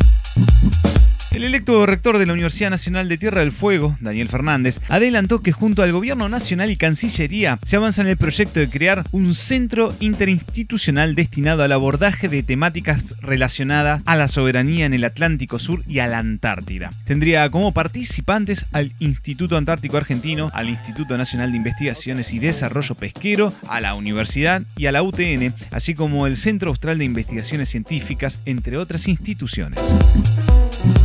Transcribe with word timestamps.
El 1.31 1.43
electo 1.43 1.85
rector 1.85 2.17
de 2.17 2.25
la 2.25 2.33
Universidad 2.33 2.69
Nacional 2.69 3.09
de 3.09 3.17
Tierra 3.17 3.41
del 3.41 3.51
Fuego, 3.51 3.95
Daniel 3.99 4.29
Fernández, 4.29 4.79
adelantó 4.87 5.41
que 5.41 5.51
junto 5.51 5.83
al 5.83 5.91
Gobierno 5.91 6.29
Nacional 6.29 6.71
y 6.71 6.77
Cancillería 6.77 7.59
se 7.63 7.75
avanza 7.75 8.01
en 8.01 8.07
el 8.07 8.17
proyecto 8.17 8.59
de 8.59 8.69
crear 8.69 9.03
un 9.11 9.35
centro 9.35 9.93
interinstitucional 9.99 11.15
destinado 11.15 11.63
al 11.63 11.73
abordaje 11.73 12.27
de 12.27 12.43
temáticas 12.43 13.15
relacionadas 13.21 14.01
a 14.05 14.15
la 14.15 14.29
soberanía 14.29 14.85
en 14.85 14.93
el 14.93 15.03
Atlántico 15.03 15.59
Sur 15.59 15.83
y 15.85 15.99
a 15.99 16.07
la 16.07 16.19
Antártida. 16.19 16.89
Tendría 17.03 17.49
como 17.51 17.71
participantes 17.73 18.65
al 18.71 18.93
Instituto 18.99 19.57
Antártico 19.57 19.97
Argentino, 19.97 20.49
al 20.53 20.69
Instituto 20.69 21.17
Nacional 21.17 21.51
de 21.51 21.57
Investigaciones 21.57 22.33
y 22.33 22.39
Desarrollo 22.39 22.95
Pesquero, 22.95 23.53
a 23.67 23.81
la 23.81 23.93
Universidad 23.93 24.63
y 24.75 24.87
a 24.87 24.91
la 24.91 25.03
UTN, 25.03 25.53
así 25.71 25.93
como 25.93 26.25
el 26.25 26.37
Centro 26.37 26.69
Austral 26.69 26.97
de 26.97 27.05
Investigaciones 27.05 27.69
Científicas, 27.69 28.39
entre 28.45 28.77
otras 28.77 29.07
instituciones. 29.07 29.79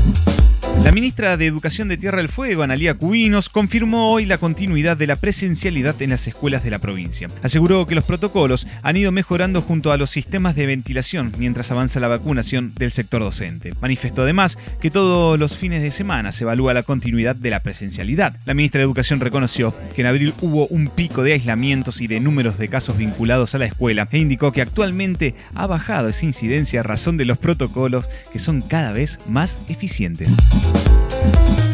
Bye. 0.02 0.41
La 0.84 0.90
ministra 0.90 1.36
de 1.36 1.46
Educación 1.46 1.88
de 1.88 1.96
Tierra 1.96 2.18
del 2.18 2.28
Fuego, 2.28 2.64
Analía 2.64 2.94
Cubinos, 2.94 3.48
confirmó 3.48 4.10
hoy 4.10 4.26
la 4.26 4.36
continuidad 4.36 4.96
de 4.96 5.06
la 5.06 5.16
presencialidad 5.16 6.00
en 6.02 6.10
las 6.10 6.26
escuelas 6.26 6.64
de 6.64 6.70
la 6.70 6.80
provincia. 6.80 7.28
Aseguró 7.42 7.86
que 7.86 7.94
los 7.94 8.04
protocolos 8.04 8.66
han 8.82 8.96
ido 8.96 9.12
mejorando 9.12 9.62
junto 9.62 9.92
a 9.92 9.96
los 9.96 10.10
sistemas 10.10 10.56
de 10.56 10.66
ventilación 10.66 11.32
mientras 11.38 11.70
avanza 11.70 12.00
la 12.00 12.08
vacunación 12.08 12.74
del 12.74 12.90
sector 12.90 13.22
docente. 13.22 13.74
Manifestó 13.80 14.22
además 14.22 14.58
que 14.80 14.90
todos 14.90 15.38
los 15.38 15.56
fines 15.56 15.82
de 15.82 15.92
semana 15.92 16.32
se 16.32 16.44
evalúa 16.44 16.74
la 16.74 16.82
continuidad 16.82 17.36
de 17.36 17.50
la 17.50 17.60
presencialidad. 17.60 18.36
La 18.44 18.54
ministra 18.54 18.80
de 18.80 18.84
Educación 18.84 19.20
reconoció 19.20 19.74
que 19.94 20.02
en 20.02 20.08
abril 20.08 20.34
hubo 20.40 20.66
un 20.66 20.88
pico 20.88 21.22
de 21.22 21.34
aislamientos 21.34 22.00
y 22.00 22.08
de 22.08 22.20
números 22.20 22.58
de 22.58 22.68
casos 22.68 22.98
vinculados 22.98 23.54
a 23.54 23.58
la 23.58 23.66
escuela 23.66 24.08
e 24.10 24.18
indicó 24.18 24.52
que 24.52 24.62
actualmente 24.62 25.34
ha 25.54 25.66
bajado 25.66 26.08
esa 26.08 26.26
incidencia 26.26 26.80
a 26.80 26.82
razón 26.82 27.16
de 27.16 27.24
los 27.24 27.38
protocolos 27.38 28.10
que 28.32 28.40
son 28.40 28.62
cada 28.62 28.92
vez 28.92 29.20
más 29.28 29.58
eficientes. 29.68 30.30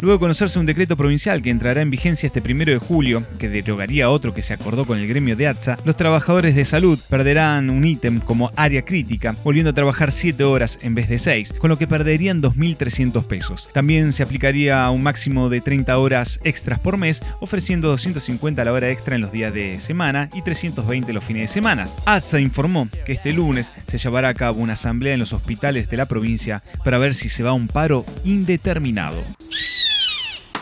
Luego 0.01 0.13
de 0.13 0.21
conocerse 0.21 0.61
un 0.61 0.67
decreto 0.67 0.97
provincial 0.97 1.43
que 1.43 1.51
entrará 1.51 1.83
en 1.83 1.91
vigencia 1.91 2.29
este 2.29 2.41
primero 2.41 2.73
de 2.73 2.79
julio, 2.79 3.25
que 3.39 3.49
derogaría 3.49 4.11
otro 4.11 4.33
que 4.33 4.43
se 4.43 4.55
acordó 4.55 4.87
con 4.87 4.99
el 4.99 5.09
gremio 5.09 5.35
de 5.35 5.49
ATSA, 5.49 5.77
los 5.85 5.97
trabajadores 5.97 6.55
de 6.55 6.65
salud 6.65 6.99
perderán 7.11 7.69
un 7.69 7.85
ítem 7.85 8.21
como 8.21 8.53
área 8.55 8.85
crítica, 8.85 9.35
volviendo 9.43 9.71
a 9.71 9.75
trabajar 9.75 10.13
7 10.13 10.45
horas 10.45 10.79
en 10.83 10.95
vez 10.95 11.09
de 11.09 11.19
6, 11.19 11.55
con 11.59 11.69
lo 11.69 11.79
que 11.79 11.89
perderían 11.89 12.41
2.300 12.41 13.25
pesos. 13.27 13.69
También 13.73 14.13
se 14.13 14.23
aplicaría 14.23 14.89
un 14.91 15.03
máximo 15.03 15.49
de 15.49 15.61
30 15.61 15.99
horas 15.99 16.39
extras 16.45 16.79
por 16.79 16.97
mes, 16.97 17.21
ofreciendo 17.41 17.89
250 17.89 18.63
a 18.63 18.65
la 18.65 18.73
hora 18.73 18.91
extra 18.91 19.17
en 19.17 19.21
los 19.21 19.33
días 19.33 19.53
de 19.53 19.81
semana 19.81 20.31
y 20.33 20.43
320 20.43 21.13
los 21.13 21.25
fines 21.25 21.43
de 21.43 21.49
semana. 21.49 21.89
ATSA 22.07 22.39
informó 22.39 22.89
que 23.05 23.13
este 23.13 23.33
lunes 23.33 23.73
se 23.89 23.99
llevará 23.99 24.29
a 24.29 24.35
cabo 24.35 24.63
una 24.63 24.75
asamblea 24.75 25.15
en 25.15 25.21
los 25.21 25.33
hospitales 25.33 25.91
de 25.91 25.97
la 25.97 26.07
provincia 26.07 26.63
para 26.85 26.99
ver 26.99 27.15
si 27.15 27.29
se 27.29 27.43
va 27.43 27.51
a 27.51 27.55
un 27.55 27.67
paro 27.67 28.07
indeterminado. 28.25 28.78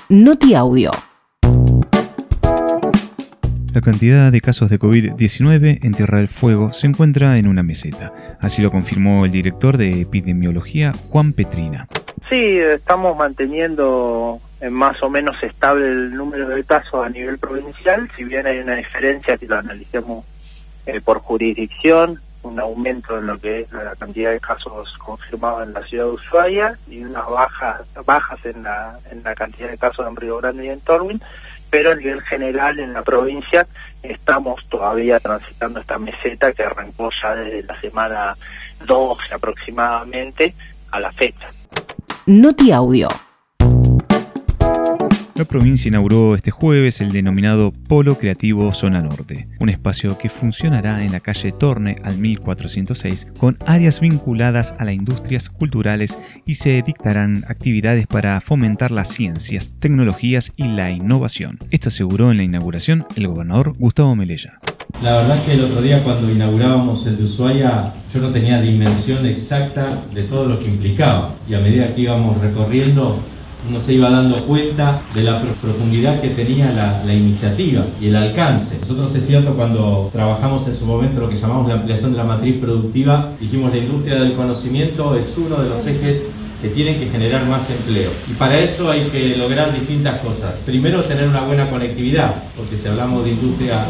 Noti 0.09 0.55
Audio. 0.55 0.91
La 3.75 3.83
cantidad 3.83 4.33
de 4.33 4.41
casos 4.41 4.70
de 4.70 4.78
COVID-19 4.78 5.81
en 5.83 5.92
Tierra 5.92 6.19
del 6.19 6.28
Fuego 6.28 6.72
se 6.72 6.87
encuentra 6.87 7.37
en 7.37 7.47
una 7.47 7.62
meseta. 7.62 8.14
Así 8.41 8.62
lo 8.62 8.70
confirmó 8.70 9.27
el 9.27 9.33
director 9.33 9.77
de 9.77 10.00
epidemiología, 10.00 10.92
Juan 11.11 11.34
Petrina. 11.34 11.89
Sí, 12.31 12.59
estamos 12.59 13.19
manteniendo 13.19 14.41
más 14.70 15.03
o 15.03 15.11
menos 15.11 15.37
estable 15.42 15.87
el 15.87 16.14
número 16.14 16.48
de 16.48 16.64
casos 16.64 17.05
a 17.05 17.11
nivel 17.11 17.37
provincial, 17.37 18.10
si 18.16 18.25
bien 18.25 18.47
hay 18.47 18.60
una 18.60 18.76
diferencia 18.76 19.37
que 19.37 19.47
lo 19.47 19.59
analicemos 19.59 20.25
eh, 20.87 21.03
por 21.05 21.19
jurisdicción, 21.19 22.21
un 22.47 22.61
aumento 22.61 23.19
en 23.19 23.27
lo 23.27 23.39
que 23.39 23.61
es 23.61 23.73
la 23.73 23.95
cantidad 23.97 24.31
de 24.31 24.41
casos 24.41 24.97
confirmados 24.99 25.65
en 25.65 25.75
la 25.75 25.83
ciudad 25.87 26.05
de 26.05 26.11
Ushuaia 26.11 26.79
y 26.89 27.05
unas 27.05 27.27
bajas 27.27 27.83
bajas 28.05 28.45
en 28.45 28.62
la, 28.62 28.99
en 29.11 29.23
la 29.23 29.34
cantidad 29.34 29.71
de 29.71 29.79
casos 29.79 30.07
en 30.07 30.17
Río 30.17 30.39
Grande 30.39 30.67
y 30.67 30.69
en 30.71 30.81
Torwin, 30.81 31.21
pero 31.71 31.93
a 31.93 31.95
nivel 31.95 32.23
general 32.23 32.79
en 32.79 32.93
la 32.93 33.03
provincia 33.03 33.67
estamos 34.03 34.65
todavía 34.69 35.19
transitando 35.21 35.81
esta 35.81 35.99
meseta 35.99 36.53
que 36.53 36.62
arrancó 36.62 37.11
ya 37.23 37.35
desde 37.35 37.62
la 37.65 37.81
semana 37.81 38.37
12 38.87 39.35
aproximadamente 39.35 40.55
a 40.91 41.01
la 41.01 41.12
fecha. 41.12 41.51
Noti 42.27 42.73
Audio. 42.73 43.09
La 45.37 45.45
provincia 45.45 45.91
inauguró 45.91 46.35
este 46.35 46.51
jueves 46.51 47.03
el 47.03 47.13
denominado 47.13 47.71
Polo 47.71 48.17
Creativo 48.17 48.73
Zona 48.73 49.03
Norte, 49.03 49.49
un 49.61 49.69
espacio 49.69 50.17
que 50.17 50.31
funcionará 50.31 51.05
en 51.05 51.13
la 51.13 51.21
calle 51.21 51.53
Torne 51.53 51.97
al 52.05 52.17
1406 52.17 53.27
con 53.39 53.59
áreas 53.67 54.01
vinculadas 54.01 54.75
a 54.79 54.87
las 54.87 54.95
industrias 54.95 55.51
culturales 55.51 56.17
y 56.47 56.55
se 56.55 56.81
dictarán 56.81 57.45
actividades 57.49 58.07
para 58.07 58.41
fomentar 58.41 58.91
las 58.91 59.09
ciencias, 59.09 59.75
tecnologías 59.79 60.53
y 60.57 60.69
la 60.69 60.91
innovación. 60.91 61.59
Esto 61.71 61.91
aseguró 61.91 62.31
en 62.31 62.39
la 62.39 62.45
inauguración 62.45 63.05
el 63.15 63.29
gobernador 63.29 63.75
Gustavo 63.77 64.17
Melella. 64.17 64.59
La 65.03 65.19
verdad 65.19 65.45
que 65.45 65.53
el 65.53 65.65
otro 65.65 65.83
día 65.83 66.03
cuando 66.03 66.31
inaugurábamos 66.31 67.07
el 67.07 67.19
de 67.19 67.25
Ushuaia 67.25 67.93
yo 68.15 68.21
no 68.23 68.31
tenía 68.31 68.63
dimensión 68.63 69.27
exacta 69.27 70.03
de 70.15 70.23
todo 70.23 70.47
lo 70.47 70.59
que 70.59 70.69
implicaba 70.69 71.35
y 71.47 71.53
a 71.53 71.61
medida 71.61 71.95
que 71.95 72.01
íbamos 72.01 72.41
recorriendo 72.41 73.21
uno 73.69 73.81
se 73.81 73.94
iba 73.94 74.10
dando 74.10 74.37
cuenta 74.44 75.00
de 75.15 75.22
la 75.22 75.41
profundidad 75.60 76.21
que 76.21 76.31
tenía 76.31 76.72
la, 76.72 77.15
iniciativa 77.15 77.87
y 78.00 78.09
el 78.09 78.16
alcance. 78.16 78.78
Nosotros 78.81 79.15
es 79.15 79.27
cierto 79.27 79.54
cuando 79.54 80.10
trabajamos 80.12 80.66
en 80.69 80.77
su 80.77 80.87
momento 80.87 81.21
lo 81.21 81.28
que 81.28 81.37
llamamos 81.37 81.69
la 81.69 81.75
ampliación 81.75 82.12
de 82.12 82.19
la 82.19 82.25
matriz 82.25 82.56
productiva, 82.56 83.32
dijimos 83.41 83.72
la 83.72 83.78
industria 83.78 84.21
del 84.21 84.34
conocimiento 84.34 85.16
es 85.16 85.34
uno 85.37 85.56
de 85.56 85.69
los 85.69 85.87
ejes 85.87 86.22
que 86.60 86.69
tienen 86.69 86.99
que 86.99 87.09
generar 87.09 87.47
más 87.47 87.69
empleo. 87.69 88.10
Y 88.31 88.34
para 88.34 88.59
eso 88.59 88.91
hay 88.91 89.05
que 89.05 89.37
lograr 89.37 89.72
distintas 89.72 90.21
cosas. 90.21 90.55
Primero, 90.65 91.03
tener 91.03 91.28
una 91.28 91.43
buena 91.43 91.69
conectividad, 91.71 92.44
porque 92.56 92.76
si 92.76 92.88
hablamos 92.88 93.25
de 93.25 93.31
industria 93.31 93.87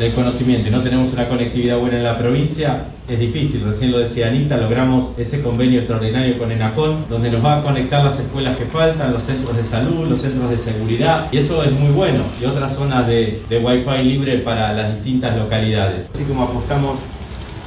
del 0.00 0.14
conocimiento 0.14 0.66
y 0.66 0.70
no 0.70 0.80
tenemos 0.80 1.12
una 1.12 1.28
conectividad 1.28 1.78
buena 1.78 1.98
en 1.98 2.04
la 2.04 2.16
provincia, 2.16 2.86
es 3.06 3.18
difícil. 3.18 3.62
Recién 3.64 3.92
lo 3.92 3.98
decía 3.98 4.28
Anita, 4.28 4.56
logramos 4.56 5.10
ese 5.18 5.42
convenio 5.42 5.80
extraordinario 5.80 6.38
con 6.38 6.50
ENACON, 6.50 7.04
donde 7.10 7.30
nos 7.30 7.44
va 7.44 7.58
a 7.58 7.62
conectar 7.62 8.02
las 8.02 8.18
escuelas 8.18 8.56
que 8.56 8.64
faltan, 8.64 9.12
los 9.12 9.22
centros 9.24 9.54
de 9.54 9.62
salud, 9.62 10.08
los 10.08 10.22
centros 10.22 10.48
de 10.50 10.58
seguridad, 10.58 11.26
y 11.30 11.36
eso 11.36 11.62
es 11.62 11.72
muy 11.72 11.90
bueno. 11.90 12.22
Y 12.40 12.46
otras 12.46 12.74
zonas 12.74 13.06
de, 13.06 13.42
de 13.46 13.58
Wi-Fi 13.58 14.02
libre 14.02 14.38
para 14.38 14.72
las 14.72 14.94
distintas 14.94 15.36
localidades. 15.36 16.08
Así 16.14 16.24
como 16.24 16.44
apostamos 16.44 16.98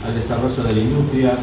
al 0.04 0.16
desarrollo 0.16 0.64
de 0.64 0.74
la 0.74 0.82
industria, 0.82 1.34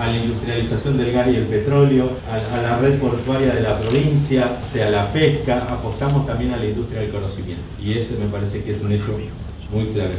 a 0.00 0.06
la 0.06 0.16
industrialización 0.16 0.98
del 0.98 1.12
gas 1.12 1.28
y 1.28 1.36
el 1.36 1.44
petróleo, 1.44 2.10
a, 2.28 2.60
la 2.60 2.76
red 2.78 2.98
portuaria 2.98 3.54
de 3.54 3.60
la 3.60 3.78
provincia, 3.78 4.58
sea, 4.72 4.90
la 4.90 5.12
pesca, 5.12 5.68
apostamos 5.70 6.26
también 6.26 6.52
a 6.54 6.56
la 6.56 6.64
industria 6.64 7.02
del 7.02 7.10
conocimiento. 7.10 7.62
Y 7.80 7.92
eso 7.92 8.14
me 8.18 8.26
parece 8.26 8.64
que 8.64 8.72
es 8.72 8.80
un 8.80 8.90
hecho 8.90 9.16
muy 9.72 9.92
claro. 9.92 10.12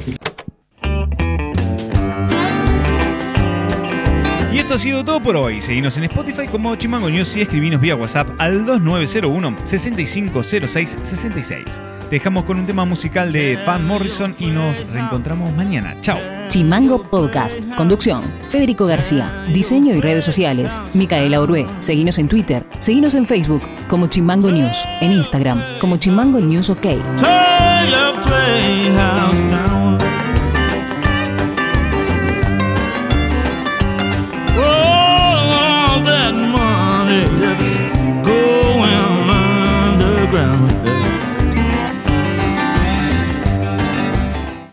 Y 4.54 4.58
esto 4.58 4.74
ha 4.74 4.78
sido 4.78 5.06
todo 5.06 5.22
por 5.22 5.38
hoy. 5.38 5.62
Seguimos 5.62 5.98
en 5.98 6.04
Spotify 6.04 6.46
como 6.46 6.76
Chimango 6.76 7.10
News 7.10 7.38
y 7.38 7.42
escribinos 7.42 7.80
vía 7.80 7.96
WhatsApp 7.96 8.32
al 8.38 8.66
2901 8.66 9.60
650666. 9.64 11.82
Te 12.10 12.18
dejamos 12.18 12.44
con 12.44 12.60
un 12.60 12.66
tema 12.66 12.84
musical 12.84 13.32
de 13.32 13.58
Van 13.66 13.88
Morrison 13.88 14.36
y 14.38 14.48
nos 14.48 14.86
reencontramos 14.90 15.56
mañana. 15.56 15.96
Chao. 16.02 16.20
Chimango 16.50 17.02
Podcast. 17.02 17.62
Conducción. 17.78 18.24
Federico 18.50 18.86
García. 18.86 19.46
Diseño 19.54 19.96
y 19.96 20.02
redes 20.02 20.26
sociales. 20.26 20.78
Micaela 20.94 21.40
Orué. 21.40 21.66
Seguinos 21.80 22.20
en 22.20 22.28
Twitter. 22.28 22.66
Seguinos 22.80 23.16
en 23.16 23.26
Facebook 23.26 23.62
como 23.88 24.08
Chimango 24.08 24.52
News. 24.52 24.78
En 25.00 25.14
Instagram 25.14 25.62
como 25.80 25.96
Chimango 25.96 26.42
News 26.42 26.70
OK. 26.70 26.88
trailer 27.82 28.22
playhouse 28.22 29.42
down. 29.50 29.71